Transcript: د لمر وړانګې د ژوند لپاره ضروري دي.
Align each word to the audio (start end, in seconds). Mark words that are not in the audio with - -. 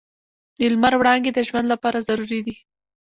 د 0.59 0.61
لمر 0.73 0.93
وړانګې 0.97 1.31
د 1.33 1.39
ژوند 1.47 1.67
لپاره 1.73 2.05
ضروري 2.07 2.39
دي. 2.45 2.55